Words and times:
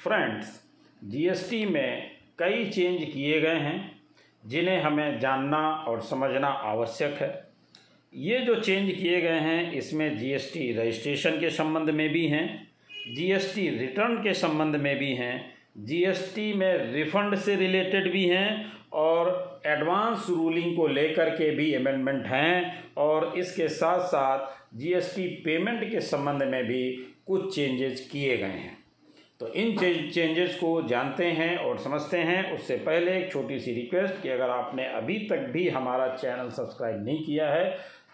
Friends 0.00 0.60
GST 1.02 1.64
में 1.66 2.10
कई 2.38 2.64
change 2.66 3.04
किए 3.04 3.40
गए 3.40 3.58
हैं, 3.58 4.00
जिन्हें 4.42 4.80
हमें 4.80 5.18
जानना 5.20 5.58
और 5.88 6.00
समझना 6.00 6.48
आवश्यक 6.48 7.18
है। 7.20 7.28
ये 8.12 8.38
जो 8.38 8.54
चेंज 8.54 8.90
किए 8.92 9.20
गए 9.20 9.40
हैं, 9.40 9.72
इसमें 9.72 10.16
जीएसटी 10.18 10.72
रजिस्ट्रेशन 10.72 11.38
के 11.40 11.50
संबंध 11.50 11.90
में 11.90 12.08
भी 12.08 12.26
हैं 12.28 12.46
जीएसटी 13.14 13.68
रिटर्न 13.70 14.16
के 14.16 14.34
संबंध 14.34 14.76
में 14.76 14.96
भी 14.98 15.12
हैं 15.14 15.52
जीएसटी 15.78 16.52
में 16.52 16.92
रिफंड 16.92 17.36
से 17.36 17.56
रिलेटेड 17.56 18.10
भी 18.12 18.24
हैं, 18.24 18.72
और 18.92 19.60
एडवांस 19.66 20.26
रूलिंग 20.28 20.76
को 20.76 20.86
लेकर 20.86 21.30
के 21.30 21.50
भी 21.50 21.72
अमेंडमेंट 21.74 22.26
हैं, 22.26 22.84
और 22.96 23.32
इसके 23.38 23.68
साथ 23.68 24.06
साथ 24.06 24.76
जीएसटी 24.78 25.26
पेमेंट 25.44 25.90
के 25.90 26.00
संबंध 26.00 26.42
में 26.42 26.64
भी 26.64 26.90
कुछ 27.26 27.54
चेंजेस 27.54 28.08
किए 28.12 28.36
गए 28.36 28.46
हैं। 28.46 28.78
तो 29.40 29.48
इन 29.50 29.76
चेंजेस 29.76 30.54
को 30.54 30.70
जानते 30.88 31.26
हैं 31.32 31.56
और 31.58 31.78
समझते 31.78 32.18
हैं। 32.18 32.52
उससे 32.54 32.76
पहले 32.78 33.16
एक 33.18 33.30
छोटी 33.32 33.58
सी 33.60 33.72
रिक्वेस्ट 33.74 34.20
कि 34.22 34.28
अगर 34.28 34.50
आपने 34.50 34.86
अभी 34.86 35.18
तक 35.30 35.46
भी 35.52 35.68
हमारा 35.68 36.08
चैनल 36.16 36.50
सब्सक्राइब 36.50 37.04
नहीं 37.04 37.24
किया 37.24 37.48
है 37.50 37.70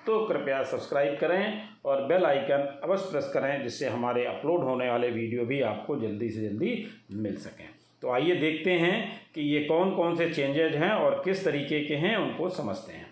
तो 0.07 0.19
कृपया 0.27 0.63
सब्सक्राइब 0.65 1.17
करें 1.21 1.63
और 1.85 2.03
बेल 2.07 2.25
आइकन 2.25 2.79
अवश्य 2.85 3.11
प्रेस 3.11 3.31
करें, 3.35 3.63
जिससे 3.63 3.89
हमारे 3.89 4.25
अपलोड 4.27 4.65
होने 4.65 4.91
वाले 4.91 5.11
वीडियो 5.11 5.45
भी 5.45 5.61
आपको 5.63 5.97
जल्दी 6.01 6.29
से 6.31 6.41
जल्दी 6.41 6.87
मिल 7.13 7.37
सकें। 7.39 7.69
तो 8.03 8.11
आइए 8.11 8.35
देखते 8.37 8.73
हैं 8.73 9.21
कि 9.35 9.41
ये 9.45 9.65
कौन 9.65 9.95
कौन 9.97 10.17
से 10.17 10.31
चेंजेज 10.31 10.75
हैं 10.75 10.91
और 10.91 11.21
किस 11.25 11.45
तरीके 11.45 11.81
के 11.85 11.95
हैं, 11.97 12.17
उनको 12.17 12.49
समझते 12.51 12.93
हैं। 12.93 13.06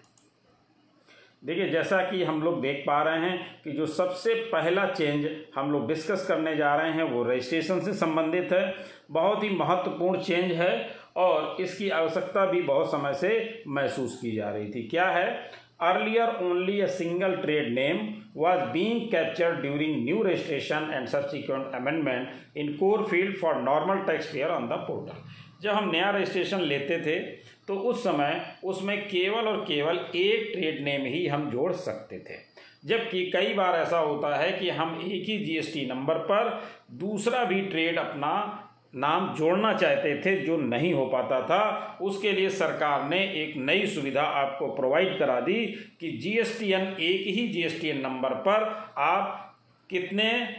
देखिए, 1.47 1.69
जैसा 1.69 2.11
कि 2.11 2.25
हम 2.25 2.43
लोग 2.43 2.61
देख 2.63 2.85
पा 2.87 3.03
रहे 3.03 3.21
हैं 3.21 3.61
कि 3.65 3.73
जो 3.73 3.87
सबसे 3.87 4.35
पहला 4.35 4.87
चेंज 4.87 5.29
हम 5.55 5.73
लोग 5.73 5.89
डिस्कस 5.89 6.27
करने 6.29 6.57
जा 6.57 6.77
रहे 6.77 6.93
हैं 6.93 7.03
वो 7.03 7.23
रजिस्ट्रेशन 7.23 7.81
से 7.81 7.93
संबंधित 7.93 8.53
है। 8.53 8.75
बहुत 9.11 9.45
ही 9.45 9.51
महत्वपूर्ण 9.51 10.21
चेंज 10.21 10.53
है 10.53 10.91
और 11.17 11.57
इसकी 11.61 11.91
आवश्यकता 11.91 12.47
भी 12.47 12.63
बहुत 12.63 12.91
समय 12.91 13.15
से 13.15 13.63
महसूस 13.69 14.19
की 14.23 14.33
जा 14.33 14.51
रही 14.51 14.67
थी। 14.67 14.89
क्या 14.89 15.07
है? 15.07 15.51
Earlier 15.81 16.29
only 16.29 16.81
a 16.81 16.87
single 16.87 17.37
trade 17.37 17.75
name 17.75 18.15
was 18.37 18.61
was 18.61 18.69
being 18.75 19.01
captured 19.11 19.63
during 19.63 20.05
new 20.05 20.23
registration 20.25 20.83
and 20.91 21.09
subsequent 21.09 21.75
amendment 21.75 22.29
in 22.57 22.79
core 22.79 23.05
field 23.05 23.37
for 23.37 23.53
normal 23.63 24.05
taxpayer 24.07 24.49
on 24.49 24.69
the 24.69 24.79
portal. 24.89 25.17
जब 25.63 25.71
हम 25.71 25.91
नया 25.91 26.11
रजिस्ट्रेशन 26.11 26.61
लेते 26.61 26.99
थे 26.99 27.21
तो 27.69 27.75
उस 27.75 28.01
समय 28.01 28.59
उसमें 28.65 29.09
केवल 29.09 29.49
और 29.49 29.61
केवल 29.61 29.97
एक 30.17 30.53
ट्रेड 30.55 30.85
नेम 30.85 31.03
ही 31.03 31.27
हम 31.27 31.51
जोड़ 31.51 31.73
सकते 31.73 32.19
थे। 32.19 32.55
जबकि 32.85 33.31
कई 33.31 33.55
बार 33.55 33.81
ऐसा 33.81 33.99
होता 33.99 34.37
है 34.37 34.53
कि 34.53 34.71
हम 34.71 35.01
एक 35.05 35.29
ही 35.29 35.39
जीएसटी 35.39 35.87
नंबर 35.87 36.15
पर 36.15 36.63
दूसरा 36.91 37.45
भी 37.45 37.61
ट्रेड 37.61 37.99
अपना 37.99 38.61
नाम 38.95 39.35
जोड़ना 39.35 39.73
चाहते 39.73 40.23
थे 40.23 40.37
जो 40.37 40.57
नहीं 40.57 40.93
हो 40.95 41.07
पाता 41.07 41.41
था। 41.43 41.99
उसके 42.03 42.33
लिए 42.33 42.49
सरकार 42.49 43.09
ने 43.09 43.19
एक 43.19 43.57
नई 43.57 43.87
सुविधा 43.87 44.23
आपको 44.23 44.67
प्रोवाइड 44.67 45.19
करा 45.19 45.41
दी 45.41 45.67
कि 46.01 46.11
जीएसटीएन 46.11 46.97
एक 47.01 47.27
ही 47.37 47.49
जीएसटीएन 47.49 48.01
नंबर 48.01 48.31
पर 48.31 48.63
आप 48.99 49.57
कितने 49.91 50.57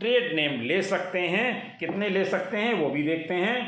ट्रेड 0.00 0.34
नेम 0.36 0.60
ले 0.62 0.80
सकते 0.82 1.20
हैं। 1.28 1.78
कितने 1.80 2.08
ले 2.08 2.24
सकते 2.24 2.56
हैं 2.56 2.72
वो 2.74 2.88
भी 2.90 3.02
देखते 3.02 3.34
हैं। 3.34 3.58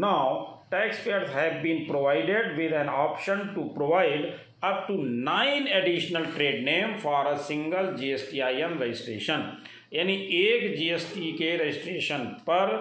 Now 0.00 0.44
taxpayer 1.04 1.24
have 1.30 1.62
been 1.62 1.84
provided 1.86 2.56
with 2.56 2.72
an 2.72 2.88
option 2.98 3.48
to 3.54 3.62
provide 3.74 4.26
up 4.64 4.84
to 4.88 4.94
nine 5.02 5.66
additional 5.72 6.24
trade 6.26 6.64
name 6.64 6.94
for 6.98 7.26
a 7.26 7.34
single 7.42 7.94
G 7.96 8.10
S 8.12 8.28
T 8.32 8.40
I 8.40 8.60
N 8.60 8.78
registration 8.78 9.52
यानी 9.92 10.14
एक 10.34 10.76
जी 10.76 10.88
एस 10.90 11.12
टी 11.14 11.32
के 11.32 11.56
रजिस्ट्रेशन 11.56 12.24
पर 12.48 12.72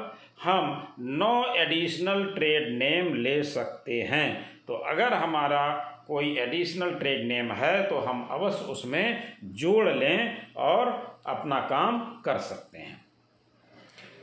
हम 0.44 0.96
नौ 1.00 1.36
एडिशनल 1.58 2.24
ट्रेड 2.36 2.68
नेम 2.78 3.14
ले 3.16 3.42
सकते 3.44 4.02
हैं। 4.02 4.30
तो 4.68 4.74
अगर 4.74 5.14
हमारा 5.14 5.68
कोई 6.08 6.36
एडिशनल 6.40 6.92
ट्रेड 6.92 7.26
नेम 7.28 7.52
है 7.52 7.82
तो 7.84 7.98
हम 8.00 8.28
अवश्य 8.32 8.66
उसमें 8.72 9.24
जोड़ 9.56 9.90
लें 9.90 10.38
और 10.66 10.92
अपना 11.28 11.60
काम 11.70 12.00
कर 12.26 12.38
सकते 12.38 12.78
हैं। 12.78 13.06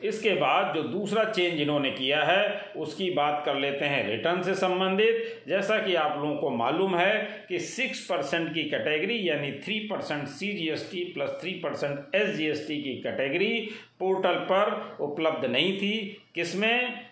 इसके 0.03 0.33
बाद 0.35 0.75
जो 0.75 0.83
दूसरा 0.83 1.23
चेंज 1.25 1.61
इन्होंने 1.61 1.91
किया 1.91 2.23
है, 2.25 2.73
उसकी 2.77 3.11
बात 3.11 3.43
कर 3.47 3.55
लेते 3.55 3.85
हैं 3.85 4.07
रिटर्न 4.09 4.43
से 4.43 4.55
संबंधित। 4.55 5.45
जैसा 5.49 5.79
कि 5.79 5.95
आप 5.95 6.19
लोगों 6.19 6.37
को 6.37 6.51
मालूम 6.51 6.97
है 6.97 7.47
कि 7.49 7.59
सिक्स 7.59 8.05
परसेंट 8.07 8.53
की 8.55 8.65
कैटेगरी 8.65 9.19
यानी 9.29 9.53
three 9.65 9.79
percent 9.93 10.27
C 10.29 10.53
G 10.53 10.69
S 10.69 10.89
T 10.93 11.05
plus 11.05 11.31
three 11.41 11.53
percent 11.65 12.15
S 12.15 12.35
G 12.37 12.47
S 12.47 12.67
T 12.69 12.81
की 12.83 12.95
कैटेगरी 13.03 13.53
पोर्टल 14.01 14.35
पर 14.51 14.97
उपलब्ध 15.01 15.51
नहीं 15.51 15.77
थी। 15.79 15.97
किसमें? 16.35 17.07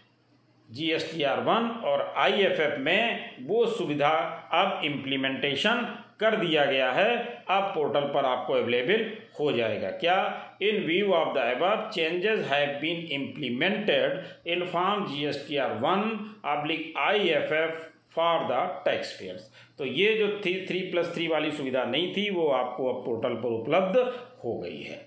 G 0.68 0.90
S 0.90 1.10
T 1.14 1.22
R 1.22 1.40
one 1.40 1.68
और 1.84 2.02
आई 2.18 2.42
एफ़ 2.42 2.60
एफ़ 2.62 2.78
में 2.80 3.30
वो 3.46 3.64
सुविधा 3.68 4.10
अब 4.52 4.84
इम्प्लीमेंटेशन 4.84 5.86
कर 6.22 6.36
दिया 6.36 6.64
गया 6.64 6.90
है, 6.92 7.16
अब 7.50 7.62
पोर्टल 7.74 8.08
पर 8.14 8.24
आपको 8.26 8.52
अवेलेबल 8.54 9.06
हो 9.40 9.52
जाएगा। 9.52 9.90
क्या? 10.00 10.18
In 10.62 10.84
view 10.86 11.12
of 11.12 11.34
the 11.34 11.46
above 11.46 11.90
changes 11.94 12.46
have 12.46 12.68
been 12.80 13.06
implemented 13.12 14.48
in 14.48 14.64
form 14.66 15.06
G 15.06 15.24
S 15.26 15.44
T 15.48 15.56
R 15.58 15.72
one 15.80 16.02
oblique 16.48 16.92
I 17.00 17.28
F 17.30 17.54
F 17.54 17.80
for 18.16 18.44
the 18.46 18.66
taxpayers 19.18 19.50
तो 19.78 19.84
ये 19.86 20.14
जो 20.14 20.26
थ्री 20.40 20.54
थ्री 20.68 20.80
प्लस 20.90 21.14
थ्री 21.14 21.28
वाली 21.28 21.50
सुविधा 21.52 21.84
नहीं 21.84 22.12
थी, 22.14 22.28
वो 22.30 22.48
आपको 22.50 22.92
अब 22.92 23.04
पोर्टल 23.04 23.34
पर 23.36 23.48
उपलब्ध 23.50 23.98
हो 24.44 24.58
गई 24.58 24.80
है। 24.80 25.00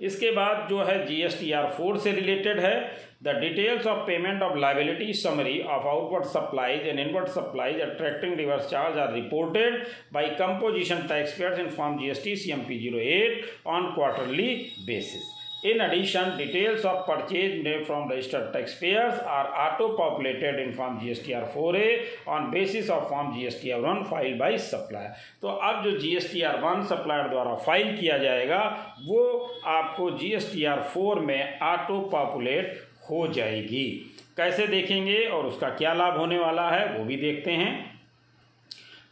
इसके 0.00 0.30
बाद 0.30 0.68
जो 0.70 0.82
है 0.84 1.04
G 1.06 1.20
S 1.22 1.38
T 1.40 1.50
R 1.52 1.70
four 1.76 1.98
से 1.98 2.12
रिलेटेड 2.12 2.60
है। 2.60 2.74
The 3.22 3.36
details 3.40 3.86
of 3.86 3.98
payment 4.06 4.42
of 4.42 4.56
liability 4.58 5.12
summary 5.12 5.60
of 5.60 5.86
outward 5.88 6.24
supplies 6.24 6.86
and 6.86 6.98
inward 7.00 7.28
supplies 7.28 7.80
attracting 7.80 8.36
reverse 8.38 8.68
charge 8.70 8.98
are 8.98 9.12
reported 9.14 9.82
by 10.12 10.26
composition 10.40 11.06
taxpayers 11.38 11.58
in 11.58 11.68
form 11.70 11.98
G 11.98 12.10
S 12.10 12.24
T 12.24 12.36
C 12.36 12.52
M 12.52 12.60
P 12.64 12.78
zero 12.78 12.98
eight 13.12 13.46
on 13.68 13.92
quarterly 13.94 14.54
basis 14.86 15.32
In 15.64 15.80
addition, 15.80 16.36
details 16.36 16.84
of 16.84 17.06
purchase 17.06 17.64
made 17.64 17.86
from 17.86 18.06
registered 18.06 18.52
taxpayers 18.52 19.18
are 19.26 19.46
auto-populated 19.64 20.58
in 20.60 20.74
Form 20.74 21.00
GSTR 21.00 21.50
4A 21.54 21.86
on 22.26 22.50
basis 22.50 22.90
of 22.90 23.08
Form 23.08 23.32
GSTR 23.32 23.80
1 23.82 24.04
filed 24.04 24.38
by 24.38 24.50
supplier. 24.58 25.14
तो 25.40 25.48
अब 25.48 25.82
जो 25.84 25.96
GSTR 26.02 26.52
1 26.64 26.84
supplier 26.92 27.30
द्वारा 27.30 27.54
file 27.64 27.96
किया 27.96 28.18
जाएगा 28.18 28.60
वो 29.06 29.22
आपको 29.78 30.10
GSTR 30.18 30.78
4 30.96 31.24
में 31.30 31.58
auto 31.72 32.00
populate 32.12 32.80
हो 33.10 33.26
जाएगी 33.34 33.88
कैसे 34.36 34.66
देखेंगे 34.66 35.18
और 35.26 35.46
उसका 35.46 35.68
क्या 35.76 35.94
लाभ 35.94 36.18
होने 36.18 36.38
वाला 36.38 36.70
है 36.70 36.86
वो 36.98 37.04
भी 37.04 37.16
देखते 37.16 37.52
हैं 37.62 37.72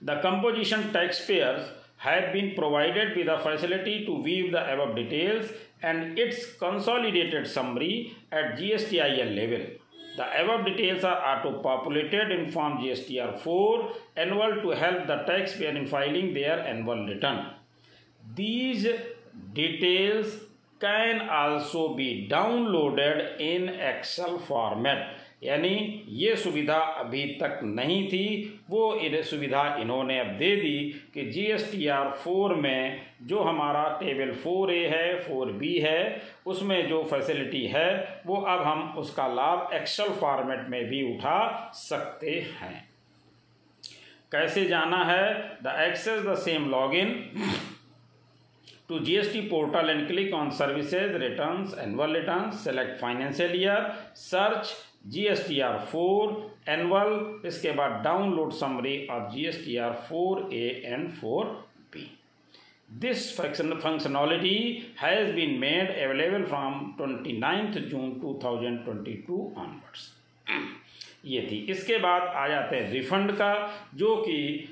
the 0.05 0.21
composition 0.25 0.91
taxpayers 1.29 1.79
have 2.03 2.33
been 2.33 2.55
provided 2.55 3.17
with 3.17 3.29
a 3.29 3.39
facility 3.39 4.05
to 4.05 4.23
view 4.23 4.51
the 4.51 4.63
above 4.73 4.95
details 4.97 5.51
and 5.83 6.19
its 6.19 6.55
consolidated 6.55 7.47
summary 7.47 8.17
at 8.31 8.57
GSTIN 8.57 9.37
level. 9.37 9.67
The 10.17 10.43
above 10.43 10.67
details 10.67 11.05
are 11.05 11.39
auto-populated 11.39 12.31
in 12.31 12.51
Form 12.53 12.79
GSTR 12.79 13.39
4 13.39 13.93
annual 14.17 14.61
to 14.63 14.71
help 14.71 15.07
the 15.07 15.25
taxpayer 15.27 15.71
in 15.71 15.87
filing 15.87 16.35
their 16.35 16.61
annual 16.61 17.07
return. 17.07 17.47
These 18.35 18.89
details 19.55 20.39
can 20.81 21.29
also 21.29 21.95
be 21.95 22.29
downloaded 22.31 23.41
in 23.41 23.69
Excel 23.69 24.39
format. 24.39 25.17
यानी 25.43 26.05
ये 26.09 26.35
सुविधा 26.37 26.77
अभी 26.99 27.25
तक 27.41 27.61
नहीं 27.65 28.07
थी। 28.09 28.61
वो 28.71 28.95
इन 28.97 29.23
सुविधा 29.23 29.65
इन्होंने 29.77 30.19
अब 30.21 30.27
दे 30.39 30.55
दी 30.57 30.79
कि 31.15 31.23
G 31.31 31.43
S 31.45 31.71
T 31.73 31.87
R 31.89 32.11
four 32.15 32.55
में 32.55 33.01
जो 33.23 33.41
हमारा 33.41 33.83
टेबल 34.01 34.33
फोर 34.35 34.73
ए 34.73 34.85
है 34.87 35.19
फोर 35.21 35.53
बी 35.53 35.75
है, 35.79 36.23
उसमें 36.47 36.89
जो 36.89 37.03
फैसिलिटी 37.05 37.67
है, 37.67 38.23
वो 38.27 38.37
अब 38.37 38.63
हम 38.63 38.95
उसका 38.99 39.27
लाभ 39.27 39.73
एक्सेल 39.75 40.09
फॉर्मेट 40.21 40.69
में 40.69 40.85
भी 40.85 41.03
उठा 41.15 41.73
सकते 41.75 42.39
हैं। 42.61 42.89
कैसे 44.33 44.65
जाना 44.65 45.05
है? 45.05 45.33
The 45.63 45.75
access 45.81 46.23
the 46.23 46.35
same 46.39 46.71
log 46.71 46.95
in 46.95 47.15
to 48.89 48.99
G 48.99 49.17
S 49.17 49.33
T 49.33 49.41
portal 49.49 49.91
and 49.91 50.07
click 50.07 50.35
on 50.35 50.51
services 50.53 51.13
returns 51.19 51.77
annual 51.79 52.17
returns 52.17 52.65
select 52.65 53.01
financial 53.01 53.61
year 53.63 53.93
search 54.17 54.75
G 55.05 55.25
S 55.27 55.47
T 55.49 55.59
R 55.61 55.79
four 55.93 56.33
annual 56.69 57.49
इसके 57.49 57.71
बाद 57.73 58.03
download 58.05 58.53
summary 58.53 58.97
of 59.11 59.33
G 59.33 59.45
S 59.47 59.65
T 59.65 59.77
R 59.77 59.93
four 60.09 60.49
A 60.55 60.83
and 60.85 61.11
four 61.13 61.45
B 61.95 62.07
this 62.89 63.31
functionality 63.41 64.59
has 65.01 65.33
been 65.35 65.59
made 65.61 65.91
available 65.97 66.45
from 66.45 66.81
twenty 66.99 67.37
ninth 67.39 67.79
June 67.89 68.13
two 68.21 68.39
thousand 68.45 68.85
twenty 68.85 69.15
two 69.27 69.41
onwards 69.59 70.11
ये 71.25 71.41
थी। 71.51 71.57
इसके 71.73 71.99
बाद 71.99 72.23
आ 72.23 72.47
जाते 72.49 72.77
हैं 72.77 72.91
refund 72.93 73.33
का, 73.33 73.55
जो 73.95 74.17
कि 74.17 74.69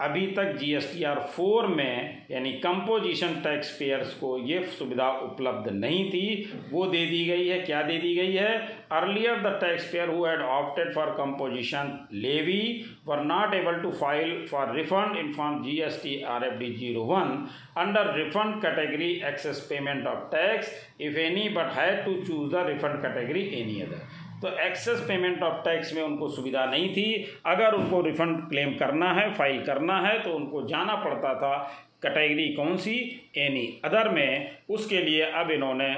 अभी 0.00 0.26
तक 0.36 0.52
G 0.58 0.72
S 0.74 0.92
T 0.92 1.02
R 1.04 1.18
four 1.34 1.66
में, 1.68 2.26
यानी 2.30 2.52
कंपोजिशन 2.60 3.34
टैक्स 3.42 3.70
पेयर्स 3.78 4.14
को 4.14 4.36
ये 4.46 4.62
सुविधा 4.78 5.08
उपलब्ध 5.22 5.70
नहीं 5.72 6.04
थी। 6.10 6.28
वो 6.70 6.86
दे 6.86 7.04
दी 7.06 7.24
गई 7.26 7.46
है। 7.48 7.58
क्या 7.60 7.82
दे 7.82 7.98
दी 7.98 8.14
गई 8.16 8.32
है? 8.34 8.52
Earlier 8.92 9.40
the 9.40 9.56
taxpayer 9.92 10.08
who 10.08 10.24
had 10.24 10.40
opted 10.42 10.92
for 10.94 11.10
composition 11.18 11.92
levy 12.14 12.62
were 13.06 13.24
not 13.24 13.54
able 13.54 13.80
to 13.82 13.90
file 13.92 14.46
for 14.50 14.74
refund 14.76 15.16
in 15.18 15.32
form 15.32 15.62
G 15.64 15.76
S 15.82 16.00
T 16.02 16.20
R 16.28 16.44
F 16.44 16.54
D 16.58 16.70
zero 16.76 17.02
one 17.04 17.36
under 17.78 18.14
refund 18.16 18.60
category 18.62 19.10
excess 19.28 19.60
payment 19.68 20.06
of 20.06 20.24
tax 20.32 20.72
if 21.00 21.18
any 21.18 21.48
but 21.56 21.72
had 21.76 22.04
to 22.04 22.14
choose 22.22 22.50
the 22.52 22.66
refund 22.68 23.02
category 23.02 23.44
any 23.60 23.80
other 23.80 24.19
तो 24.42 24.48
excess 24.60 25.00
payment 25.08 25.42
of 25.42 25.62
tax 25.64 25.92
में 25.94 26.02
उनको 26.02 26.28
सुविधा 26.28 26.64
नहीं 26.66 26.88
थी। 26.94 27.04
अगर 27.46 27.74
उनको 27.74 28.00
refund 28.00 28.48
claim 28.48 28.72
करना 28.74 29.12
है, 29.12 29.32
फ़ाइल 29.34 29.62
करना 29.64 30.00
है 30.00 30.18
तो 30.22 30.34
उनको 30.34 30.62
जाना 30.68 30.94
पड़ता 31.04 31.34
था 31.34 31.56
कैटेगरी 32.02 32.48
कौन 32.54 32.76
सी? 32.76 32.96
एनी 33.38 33.66
अदर 33.84 34.08
में 34.08 34.56
उसके 34.70 35.00
लिए 35.00 35.22
अब 35.22 35.50
इन्होंने 35.50 35.94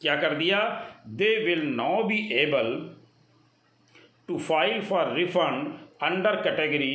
क्या 0.00 0.16
कर 0.16 0.34
दिया? 0.34 0.60
They 1.08 1.36
will 1.44 1.66
now 1.66 2.02
be 2.04 2.18
able 2.34 2.74
to 4.28 4.38
file 4.38 4.80
for 4.82 5.14
refund 5.16 5.72
under 6.02 6.36
category 6.42 6.94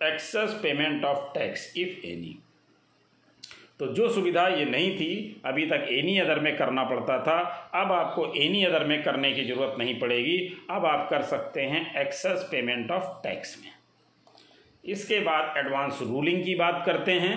excess 0.00 0.58
payment 0.62 1.04
of 1.04 1.32
tax 1.34 1.72
if 1.76 2.06
any 2.06 2.38
तो 3.82 3.86
जो 3.94 4.08
सुविधा 4.08 4.46
ये 4.48 4.64
नहीं 4.64 4.90
थी, 4.96 5.42
अभी 5.46 5.64
तक 5.66 5.86
एनी 5.90 6.18
अदर 6.18 6.40
में 6.40 6.56
करना 6.56 6.82
पड़ता 6.84 7.18
था। 7.22 7.38
अब 7.74 7.92
आपको 7.92 8.26
एनी 8.42 8.62
अदर 8.64 8.84
में 8.86 9.02
करने 9.02 9.32
की 9.32 9.44
ज़रूरत 9.44 9.74
नहीं 9.78 9.98
पड़ेगी। 10.00 10.36
अब 10.70 10.84
आप 10.86 11.08
कर 11.10 11.22
सकते 11.22 11.60
हैं 11.62 11.80
एक्सेस 12.00 12.46
पेमेंट 12.50 12.90
ऑफ़ 12.90 13.08
टैक्स 13.22 13.56
में। 13.62 13.70
इसके 14.84 15.18
बाद 15.20 15.56
एडवांस 15.58 15.98
रूलिंग 16.02 16.44
की 16.44 16.54
बात 16.54 16.82
करते 16.86 17.12
हैं। 17.24 17.34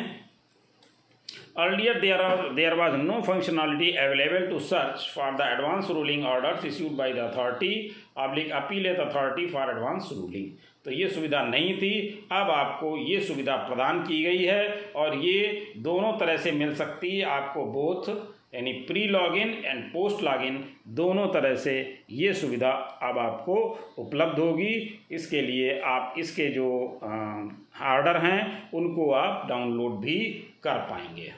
Earlier 1.58 2.00
there 2.00 2.22
are 2.22 2.48
there 2.54 2.74
was 2.74 2.96
no 2.98 3.20
functionality 3.24 3.92
available 3.98 4.48
to 4.48 4.60
search 4.68 5.10
for 5.16 5.36
the 5.36 5.50
advance 5.54 5.90
ruling 5.92 6.26
order 6.28 6.68
issued 6.68 6.96
by 6.98 7.14
the 7.14 7.18
authority 7.24 7.74
public 8.18 8.52
appellate 8.54 9.00
authority 9.00 9.48
for 9.48 9.70
advance 9.70 10.10
ruling 10.14 10.50
तो 10.86 10.92
ये 10.92 11.08
सुविधा 11.10 11.42
नहीं 11.44 11.74
थी। 11.78 12.28
अब 12.32 12.50
आपको 12.52 12.98
ये 13.00 13.20
सुविधा 13.22 13.56
प्रदान 13.60 14.02
की 14.04 14.24
गई 14.24 14.44
है 14.44 14.92
और 14.96 15.18
ये 15.18 15.74
दोनों 15.80 16.12
तरह 16.18 16.38
से 16.38 16.52
मिल 16.52 16.74
सकती 16.76 17.18
है। 17.18 17.26
आपको 17.26 17.66
बोथ 17.74 18.10
यानी 18.56 18.72
pre 18.88 19.06
login 19.08 19.50
and 19.66 19.84
post 19.84 20.22
login 20.24 20.64
दोनों 20.96 21.28
तरह 21.28 21.56
से 21.56 21.74
ये 22.12 22.34
सुविधा 22.34 22.70
अब 23.04 23.18
आपको 23.18 23.56
उपलब्ध 23.98 24.40
होगी। 24.40 25.00
इसके 25.12 25.42
लिए 25.42 25.80
आप 25.86 26.14
इसके 26.18 26.48
जो 26.50 26.68
ऑर्डर 27.04 28.18
हैं, 28.18 28.70
उनको 28.74 29.12
आप 29.14 29.48
डाउनलोड 29.50 30.00
भी 30.00 30.20
कर 30.64 30.78
पाएँगे। 30.90 31.32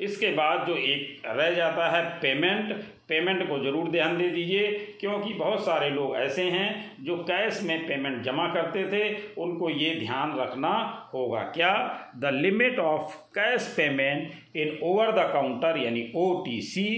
इसके 0.00 0.32
बाद 0.32 0.66
जो 0.66 0.76
एक 0.76 1.22
रह 1.26 1.50
जाता 1.50 1.88
है 1.90 2.04
पेमेंट 2.20 2.74
पेमेंट 3.10 3.48
को 3.48 3.58
ज़रूर 3.58 3.90
ध्यान 3.90 4.16
दे 4.18 4.28
दीजिए, 4.30 4.66
क्योंकि 5.00 5.32
बहुत 5.34 5.64
सारे 5.64 5.90
लोग 5.90 6.16
ऐसे 6.16 6.42
हैं 6.50 7.04
जो 7.04 7.16
कैश 7.24 7.62
में 7.62 7.86
पेमेंट 7.86 8.22
जमा 8.24 8.46
करते 8.54 8.84
थे, 8.86 9.02
उनको 9.38 9.70
ये 9.70 9.94
ध्यान 9.96 10.36
रखना 10.38 10.72
होगा। 11.14 11.40
क्या 11.54 11.72
the 12.16 12.30
limit 12.34 12.78
of 12.80 13.16
cash 13.34 13.72
payment 13.76 14.56
in 14.56 14.78
over 14.82 15.10
the 15.12 15.30
counter 15.32 15.78
यानी 15.78 16.10
O 16.16 16.32
T 16.44 16.60
C 16.62 16.88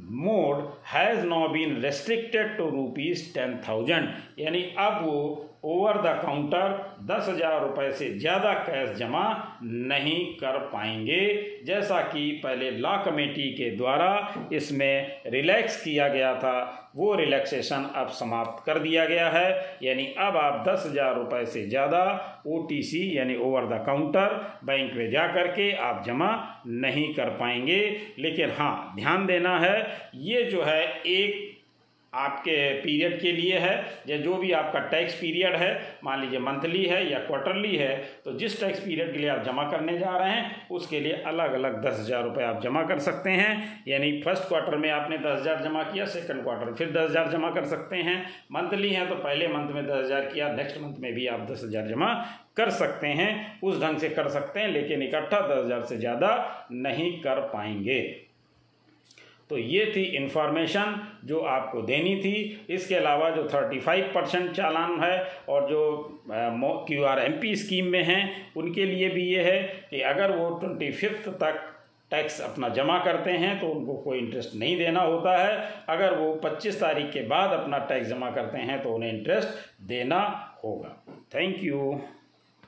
mode 0.00 0.62
has 0.86 1.24
now 1.26 1.48
been 1.48 1.76
restricted 1.82 2.56
to 2.56 2.68
rupees 2.70 3.22
ten 3.34 3.56
thousand? 3.68 4.08
यानी 4.38 4.62
अब 4.78 5.04
वो 5.04 5.44
ओवर 5.64 5.96
द 5.98 6.14
काउंटर 6.22 6.76
दस 7.06 7.28
हज़ार 7.28 7.60
रुपये 7.62 7.90
से 7.92 8.08
ज़्यादा 8.18 8.52
कैश 8.54 8.96
जमा 8.98 9.24
नहीं 9.62 10.24
कर 10.34 10.58
पाएँगे। 10.68 11.22
जैसा 11.66 12.00
कि 12.02 12.30
पहले 12.44 12.70
लॉ 12.70 12.96
कमेटी 13.04 13.50
के 13.52 13.70
द्वारा 13.76 14.10
इसमें 14.52 15.22
रिलैक्स 15.26 15.82
किया 15.82 16.08
गया 16.08 16.34
था, 16.34 16.90
वो 16.96 17.14
रिलैक्सेशन 17.14 17.90
अब 17.96 18.08
समाप्त 18.10 18.64
कर 18.66 18.78
दिया 18.78 19.04
गया 19.06 19.28
है। 19.30 19.78
यानी 19.82 20.06
अब 20.18 20.36
आप 20.36 20.64
दस 20.68 20.84
हज़ार 20.86 21.14
रुपये 21.16 21.44
से 21.46 21.66
ज़्यादा 21.68 22.04
ओ 22.46 22.62
टी 22.68 22.82
सी 22.82 23.18
यानी 23.18 23.36
ओवर 23.38 23.66
द 23.66 23.82
काउंटर 23.86 24.34
बैंक 24.64 24.94
में 24.94 25.10
जा 25.10 25.26
कर 25.26 25.48
के 25.48 25.70
आप 25.82 26.02
जमा 26.06 26.30
नहीं 26.66 27.12
कर 27.14 27.30
पाएँगे। 27.36 27.80
लेकिन 28.18 28.50
हाँ 28.58 28.94
ध्यान 28.96 29.26
देना 29.26 29.58
है, 29.58 29.86
ये 30.14 30.42
जो 30.44 30.62
है 30.62 30.82
एक 31.06 31.56
आपके 32.12 32.72
पीरियड 32.74 33.20
के 33.20 33.32
लिए 33.32 33.58
है, 33.58 33.74
या 34.08 34.16
जो 34.18 34.34
भी 34.36 34.52
आपका 34.54 34.80
टैक्स 34.88 35.14
पीरियड 35.14 35.56
है, 35.56 35.70
मान 36.04 36.20
लीजिए 36.20 36.38
मंथली 36.40 36.84
है 36.84 37.10
या 37.10 37.18
क्वार्टरली 37.20 37.74
है 37.76 37.96
तो 38.24 38.32
जिस 38.34 38.60
टैक्स 38.60 38.80
पीरियड 38.80 39.12
के 39.12 39.18
लिए 39.18 39.28
आप 39.30 39.42
जमा 39.44 39.62
करने 39.70 39.98
जा 39.98 40.16
रहे 40.16 40.30
हैं, 40.30 40.68
उसके 40.70 41.00
लिए 41.00 41.12
अलग 41.26 41.52
अलग 41.54 41.80
दस 41.82 41.98
हज़ार 42.00 42.24
रुपये 42.24 42.44
आप 42.44 42.60
जमा 42.62 42.82
कर 42.84 42.98
सकते 43.00 43.30
हैं। 43.32 43.84
यानी 43.88 44.10
फ़र्स्ट 44.22 44.48
क्वार्टर 44.48 44.76
में 44.76 44.90
आपने 44.90 45.18
दस 45.18 45.40
हज़ार 45.40 45.62
जमा 45.62 45.82
किया, 45.82 46.04
सेकंड 46.06 46.42
क्वार्टर 46.42 46.72
फिर 46.74 46.90
दस 46.92 47.10
हज़ार 47.10 47.28
जमा 47.30 47.50
कर 47.50 47.64
सकते 47.66 47.96
हैं। 47.98 48.20
मंथली 48.52 48.90
हैं 48.90 49.08
तो 49.08 49.14
पहले 49.16 49.48
मंथ 49.48 49.74
में 49.74 49.86
दस 49.86 50.04
हज़ार 50.04 50.24
किया, 50.24 50.48
नेक्स्ट 50.52 50.80
मंथ 50.80 50.94
में 50.98 51.12
भी 51.14 51.26
आप 51.28 51.46
दस 51.50 51.64
हज़ार 51.64 51.88
जमा 51.88 52.12
कर 52.56 52.70
सकते 52.72 53.06
हैं। 53.08 53.60
उस 53.62 53.80
ढंग 53.82 53.98
से 53.98 54.08
कर 54.10 54.28
सकते 54.30 54.60
हैं, 54.60 54.68
लेकिन 54.68 55.02
इकट्ठा 55.02 55.40
दस 55.40 55.64
हज़ार 55.64 55.84
से 55.84 55.96
ज़्यादा 55.98 56.30
नहीं 56.72 57.12
कर 57.22 57.40
पाएँगे। 57.50 58.00
तो 59.50 59.58
ये 59.58 59.84
थी 59.96 60.02
इन्फॉर्मेशन 60.16 60.94
जो 61.24 61.40
आपको 61.48 61.82
देनी 61.82 62.16
थी। 62.16 62.66
इसके 62.70 62.94
अलावा 62.94 63.30
जो 63.30 63.48
थर्टी 63.48 63.80
फाइव 63.80 64.10
परसेंट 64.14 64.50
चालान 64.52 65.00
है 65.00 65.16
और 65.48 65.68
जो 65.68 65.82
Q 66.88 67.04
R 67.04 67.18
M 67.18 67.32
P 67.40 67.54
scheme 67.56 67.86
में 67.86 68.02
हैं, 68.02 68.52
उनके 68.56 68.84
लिए 68.84 69.08
भी 69.08 69.24
ये 69.24 69.42
है 69.42 69.62
कि 69.90 70.00
अगर 70.02 70.36
वो 70.36 70.48
ट्वेंटी 70.58 70.90
फिफ्थ 70.92 71.28
तक 71.40 71.64
टैक्स 72.10 72.40
अपना 72.40 72.68
जमा 72.70 72.98
करते 72.98 73.30
हैं 73.32 73.58
तो 73.60 73.66
उनको 73.68 73.94
कोई 73.94 74.18
इंटरेस्ट 74.18 74.54
नहीं 74.56 74.76
देना 74.78 75.00
होता 75.02 75.36
है। 75.38 75.56
अगर 75.88 76.14
वो 76.14 76.32
25 76.44 76.80
तारीख 76.80 77.10
के 77.12 77.22
बाद 77.28 77.50
अपना 77.52 77.78
टैक्स 77.88 78.08
जमा 78.08 78.30
करते 78.30 78.58
हैं 78.60 78.80
तो 78.82 78.94
उन्हें 78.94 79.12
इंटरेस्ट 79.12 79.82
देना 79.88 80.20
होगा। 80.64 80.96
Thank 81.34 81.64
you 81.64 82.00